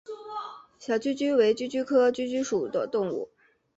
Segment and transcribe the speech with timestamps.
[0.79, 3.29] 小鼩鼱为鼩鼱科鼩鼱属的动物。